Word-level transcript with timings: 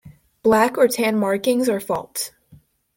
Black 0.41 0.79
or 0.79 0.87
tan 0.87 1.15
markings 1.15 1.69
are 1.69 1.79
faults. 1.79 2.31